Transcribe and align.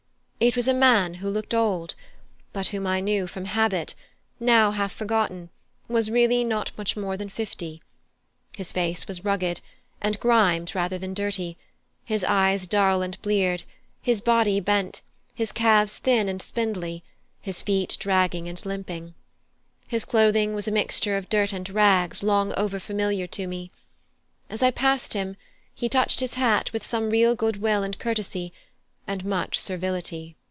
It 0.43 0.55
was 0.55 0.67
a 0.67 0.73
man 0.73 1.13
who 1.13 1.29
looked 1.29 1.53
old, 1.53 1.93
but 2.51 2.69
whom 2.69 2.87
I 2.87 2.99
knew 2.99 3.27
from 3.27 3.45
habit, 3.45 3.93
now 4.39 4.71
half 4.71 4.91
forgotten, 4.91 5.51
was 5.87 6.09
really 6.09 6.43
not 6.43 6.71
much 6.75 6.97
more 6.97 7.15
than 7.15 7.29
fifty. 7.29 7.83
His 8.57 8.71
face 8.71 9.07
was 9.07 9.23
rugged, 9.23 9.59
and 10.01 10.19
grimed 10.19 10.73
rather 10.73 10.97
than 10.97 11.13
dirty; 11.13 11.57
his 12.03 12.23
eyes 12.23 12.65
dull 12.65 13.03
and 13.03 13.21
bleared; 13.21 13.65
his 14.01 14.19
body 14.19 14.59
bent, 14.59 15.01
his 15.35 15.51
calves 15.51 15.99
thin 15.99 16.27
and 16.27 16.41
spindly, 16.41 17.03
his 17.39 17.61
feet 17.61 17.95
dragging 17.99 18.49
and 18.49 18.65
limping. 18.65 19.13
His 19.87 20.05
clothing 20.05 20.55
was 20.55 20.67
a 20.67 20.71
mixture 20.71 21.17
of 21.17 21.29
dirt 21.29 21.53
and 21.53 21.69
rags 21.69 22.23
long 22.23 22.51
over 22.57 22.79
familiar 22.79 23.27
to 23.27 23.45
me. 23.45 23.69
As 24.49 24.63
I 24.63 24.71
passed 24.71 25.13
him 25.13 25.37
he 25.75 25.87
touched 25.87 26.19
his 26.19 26.33
hat 26.33 26.73
with 26.73 26.83
some 26.83 27.11
real 27.11 27.35
goodwill 27.35 27.83
and 27.83 27.99
courtesy, 27.99 28.51
and 29.07 29.25
much 29.25 29.59
servility. 29.59 30.35